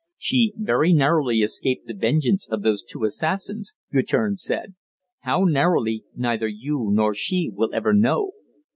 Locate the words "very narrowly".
0.57-1.41